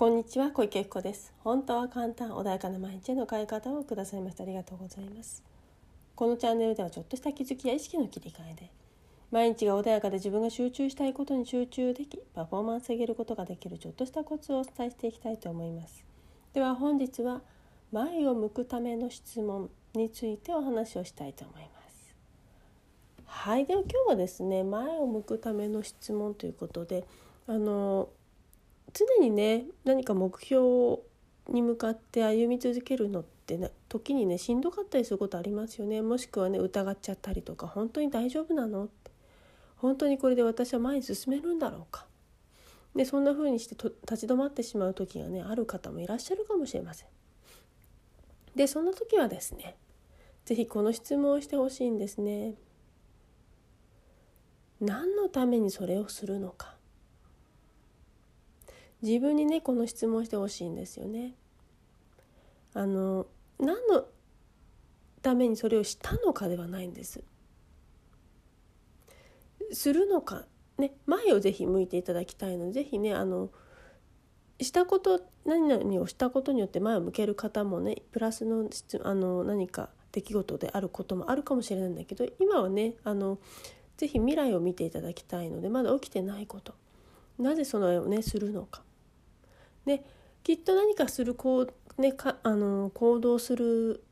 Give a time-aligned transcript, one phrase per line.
[0.00, 1.34] こんにちは小池子です。
[1.44, 5.42] 本当は簡単穏やかな毎日への変え方をくださいましてありがとうございます。
[6.14, 8.70] このチャンネルではちょっとした気づきや意識の切り替えで
[9.30, 16.02] 毎日が穏やかで自分が集中したいことに集中できパフォーマンスを上げることができるちょっとしたコツをお伝えしていきたいと思います。
[16.54, 17.42] では本日は
[17.92, 22.14] 前を向くための質問についてお話をしたいと思います。
[23.26, 27.04] はいでは今日はですね前を向くための質問ということで
[27.46, 28.08] あの
[28.92, 30.98] 常にね何か目標
[31.48, 38.84] に向かって歩み続けるのってね時にねしんどかったりすることありますよねもしくはね疑っちゃったりとか本当に大丈夫なの？
[38.84, 39.10] って
[39.76, 42.06] 本当にこれで私は前に進めるんだろうか？
[42.94, 47.08] でそんな風にして立ち止まってしまう時がねある方もいらっしゃるかもしれません。
[48.54, 49.76] でそんな時はですね
[50.44, 52.54] 是非この質問をしてほしいんですね。
[54.80, 56.74] 何のためにそれをするのか？
[59.02, 61.34] 自分にねこの質問してほしいんですよね。
[62.74, 63.26] あの
[63.58, 64.06] 何の
[65.22, 67.22] ためにそれをしたのかではないんです。
[69.72, 70.44] するのか、
[70.78, 73.50] ね、前をぜひ向いていただきたいのでぜひねあの
[74.60, 78.68] したこと何々をしたことによって前を向ける方もねプラスの
[79.04, 83.38] あの何か出来事であることもあるかもしれないんだけど今はねあの
[83.96, 86.74] ぜひ未来を見ていただきたいのでまだ起きてないこと
[87.38, 88.82] なぜその絵をねするのか
[89.86, 90.04] で
[90.42, 94.04] きっと何かするこう、ね、かあの行動する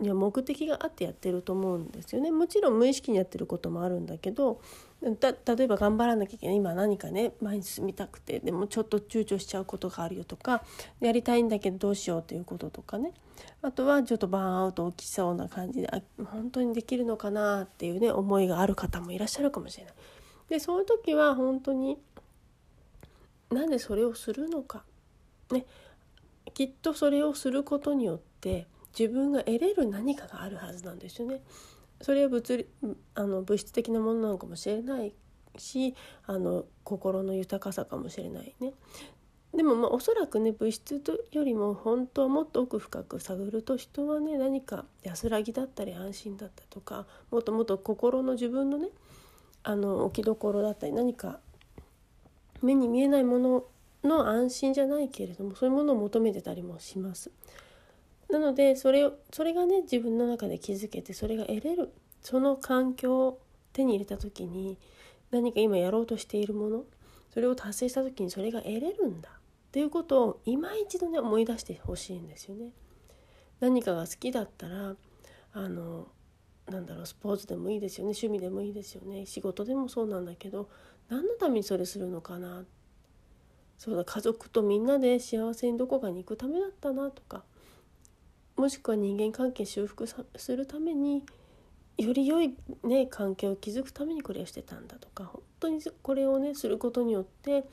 [0.00, 2.30] には目的があってやってると思うんですよね。
[2.30, 4.60] もちろん無意識にやってることもあるんだけど
[5.02, 5.10] 例
[5.64, 6.56] えば頑張らなきゃいけない。
[6.56, 10.64] 今何かね前に進みたくてでもちょっと躊躇しちゃうことがあるよとか
[11.00, 13.12] やりたいんだけどどうしようということとかね。
[13.62, 19.94] あとはちょっとバーンアウト起きそうな感じであ本当にできるのかなっていうね思いがある方もいらっしゃるかもしれない。
[20.48, 21.98] でそういう時は本当に
[23.50, 24.84] なんでそれをするのか。
[25.54, 25.66] ね、
[26.52, 28.66] きっとそれをすることによって
[28.98, 31.40] 自分が得れる何かがあるはずなんですよね。
[32.00, 32.66] それは物理
[33.14, 35.14] あの物質的なものなのかもしれない
[35.56, 35.94] し
[36.26, 38.72] あの心の豊かさかもしれないね。
[39.54, 41.00] でもまあおそらくね物質
[41.30, 48.88] よりも本当はもっと奥深く探ると人はね何か安らぎだったり安心だったとかもっともっと心の自分のね
[49.62, 51.38] あの置きどころだったり何か
[52.62, 53.64] 目に見えないもの
[54.04, 57.30] の安心じゃないけれどもそういうものを求めてたりもします。
[58.30, 61.92] なのでそれをそれがね自分の中で気づけてそれが得れる
[62.22, 63.40] その環境を
[63.72, 64.78] 手に入れた時に
[65.30, 66.84] 何か今やろうとしているもの
[67.32, 69.32] それを達成した時にそれが得れるんだっ
[69.72, 72.70] ていうことを今一度ね思い出してほしいんですよね。
[73.60, 74.96] 何かが好きだったら
[75.52, 76.08] あの
[76.70, 80.68] なんだろうスポーツでもいいですよね趣味でもいいですよね仕事でもそうなんだけど
[81.08, 82.83] 何のためにそれするのかなって
[83.78, 87.44] そうだ家族とみんなで幸せにどこかに行くためだったなとか
[88.56, 91.24] もしくは人間関係修復するために
[91.98, 97.64] より良い、ね、関係を築くためにこれをしてたんだとか本当にこれをねすることによって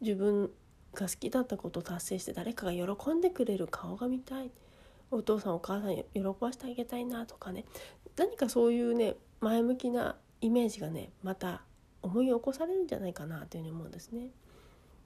[0.00, 0.50] 自分
[0.94, 4.50] が好きだったことを達成して誰かが喜んでくれる顔が見たい
[5.10, 6.04] お父さんお母さん喜
[6.40, 7.64] ばしてあげたいなとかね
[8.16, 11.62] 何かそういうね前向きなイメージがねまた
[12.02, 14.28] 思い起こされるんじゃないかなというふうに思うんですね。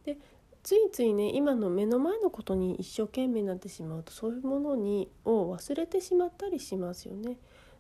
[0.04, 0.18] で
[0.62, 7.38] ついついね今の目の前のことに一生懸命になってしまうとそういうものにを忘れてしまったりしますよね。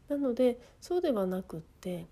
[0.08, 2.06] なのでそうではなくって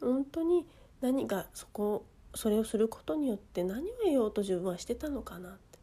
[0.00, 0.66] 本当に
[1.00, 5.78] 何がそこそれをすることによって何を得ようと自分はしてたのかなって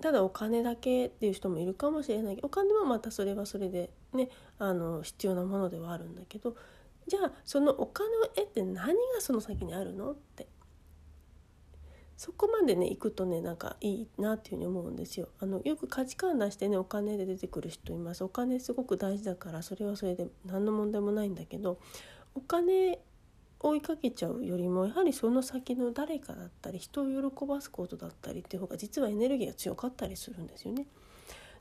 [0.00, 6.56] ただお金だけっていう人もいるかもしれないけどお金はまたそれはそれでねあの必要なものではあるんだけど
[7.06, 10.46] じゃあそのお金を得て何がその先にあるのって
[12.20, 21.80] そこまでね行くとねなんかいいなっていうふに思うんですよあのよく価値観出してねお金で出てくる人いますお金すごく大事だからそれはそれで何の問題もないんだけど
[22.34, 23.00] お金
[23.58, 30.84] 追いかけちゃうよりもやはりその先の誰かだったり人を喜ばすことだったりっていう方が実はエネルギーが強かったりするんですよね。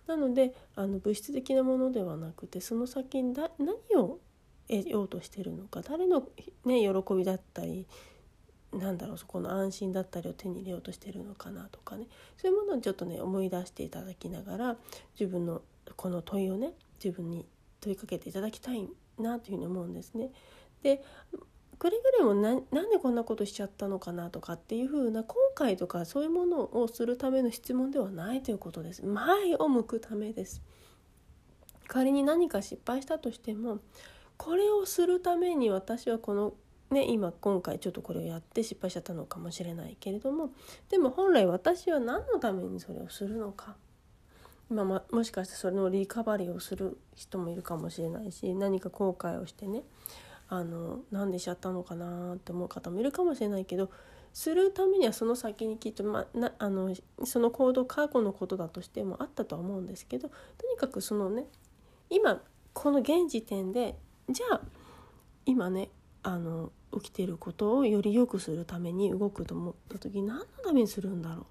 [0.08, 4.20] なのであの物質的なものではなくてその先にだ何を
[4.68, 6.28] 得ようとしてるのか誰の、
[6.66, 7.88] ね、喜びだったり
[8.74, 12.08] なんだろうそこの安心だったりを手に入れようとしてるのかなとかね
[12.38, 14.78] そういうものをちょっとね思い出していただきながら
[15.20, 15.62] 自分の
[15.96, 16.74] この問いをね
[17.04, 17.46] 自分に
[17.82, 18.88] 問いかけていただきたい
[19.18, 20.30] なというふうに思うんですね。
[20.84, 21.04] で
[21.80, 29.06] くれぐれもななんでこんなことしちゃったのかなとかっていうふうな後悔とかそういうものをするための質問ではないということです。
[29.06, 30.62] 前を向くためです。
[31.88, 33.80] 仮に何か失敗したとしても
[34.38, 36.54] これをするために私はこの
[36.92, 40.50] ね、今今回ちょっとこれをやって失敗しちゃったのかもしれないけれども
[40.90, 43.76] でも本来私は何のためにそれをするのか。
[44.72, 49.82] 今ももしかしてそれのリカバリーをする人もいるかもしれないし何か後悔をしてね
[50.48, 53.90] あのなんでしちゃったのかなって思う方もいるかもしれないけど
[54.32, 56.94] するためにはその先にきっと、まなあの
[57.24, 60.36] その行動過去のことだとしてもあったとは思うんですけどと
[60.72, 61.46] にかくそのね
[62.12, 62.42] 今
[62.74, 63.96] この現時点で
[64.30, 64.62] じゃあ
[65.46, 65.90] 今ね
[66.22, 71.46] あの起きていることをより良くするために動くと思った時何のためにするんだろう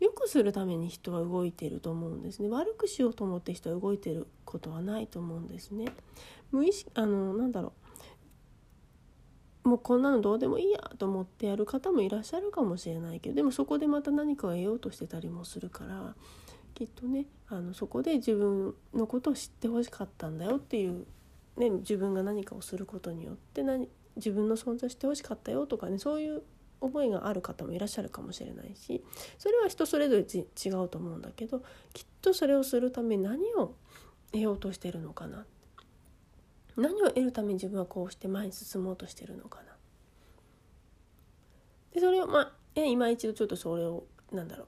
[0.00, 2.48] 良くするために人は動いていると思うんですね。
[2.48, 5.86] 悪くしようと思って人は動いていることはないと思うんですね。
[6.50, 7.74] 無意識あのなんだろ
[9.64, 9.68] う。
[9.68, 16.14] もうこんなのどうでもいいやと思ってやる方もいらっしゃるかもしれないけどでもそこでまた何かを得ようとしてたりもするから
[16.74, 21.04] きっとねあのそこで自分のことを知ってほしかったんだよっていう
[21.56, 26.42] ね、自分が何かをすることによって何自分の存在してほしかったよとかねそういう
[26.80, 29.04] 思いがある方もいらっしゃるかもしれないし
[29.38, 31.62] それは人それぞれ違うと思うんだけど
[31.92, 33.74] きっとそれをするために何を
[34.32, 35.44] 得ようとしてるのかな。
[36.76, 39.76] 何を得るために自分はこうして前に進もうとしてるのかな。
[41.92, 44.66] でそれをまあ今一度ちょっとそれをなんだろ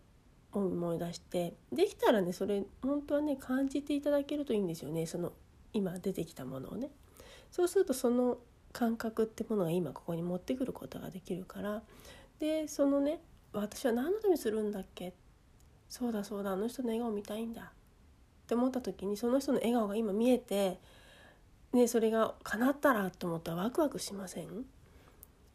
[0.53, 5.07] う思い出してできたらねそれ本当はね感じていただけるといいんですよね。
[5.07, 5.33] その
[5.73, 6.91] 今出てきたものをね。
[7.51, 8.39] そうするとその
[8.73, 11.83] 感覚ってものが今ここに持ってくることができるから。
[12.39, 13.21] でそのね
[13.53, 15.13] 私は何のためにするんだっけ？
[15.89, 17.63] そうだそうだあの人の笑顔見たいんだ。
[17.63, 20.81] って思った時にその人の笑顔が今見えて、
[21.73, 24.65] ね、それが叶ったらと思ったらワクワクしません？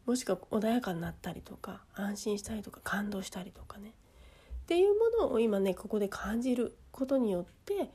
[0.06, 3.90] もしくは穏やかになったりとか安心したりとか感動したりとかね。
[3.90, 3.92] っ
[4.66, 7.90] ていうものを今ねここで感じることによって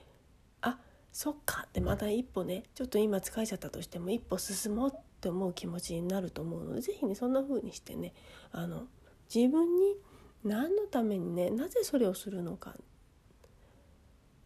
[1.13, 8.13] そっかってまた一歩ねちょっと今疲れちゃったとしても一歩進もうって思う気持ちになると思うので是非ねそんな風にしてね
[8.51, 8.87] あの
[9.33, 9.95] 自分に
[10.43, 12.75] 何のためにねなぜそれをするのか。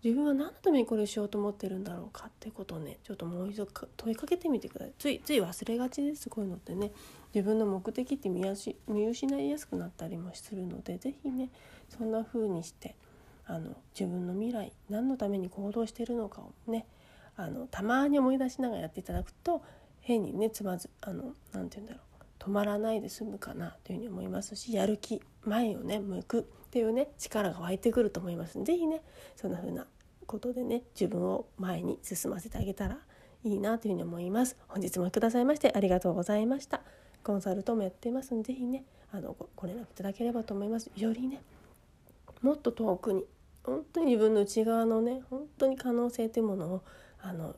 [0.04, 4.94] 自分は何のためにこれをしようと思ってるんだろうかってことをねちょっともう一度問いかけてみてください。
[5.00, 6.92] ついつい忘れがちですこういうのってね。
[7.34, 8.42] 自分の目的って見
[8.88, 11.50] 見失いやすくなったりもするので是非ね
[11.90, 12.96] そんな風にして
[13.48, 16.86] あの自分の未来何のために行動しているのかをね
[17.36, 19.64] あのたまに思い出しながらやっていただくと
[20.02, 29.02] 変にねつまずあの何て言うんだろう止まらないで済むかなというふうに思いますしやる気前をね向くっていうね力が湧いてくると思います是非ね
[29.36, 29.86] そんな風な
[30.26, 33.00] ことでね自分を前に進ませてあげたら
[33.44, 34.58] いいなというふうに思います。
[34.68, 36.82] 本日もくださいましてありがとうございました。
[37.24, 40.92] コンサルトもやっていますので是非ねあのご連絡いただければと思います。
[40.96, 41.42] よりね
[42.42, 43.26] もっと遠くに
[43.68, 46.84] 本当に自分の内側のね本当に可能性というものを
[47.22, 47.58] あの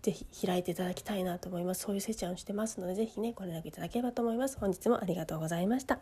[0.00, 1.82] ぜひ開いていただきたいなと思います。
[1.82, 4.58] そういうセッションをしてますのでぜひねご連絡いただければと思います。
[4.58, 6.00] 本日もありがとうございました。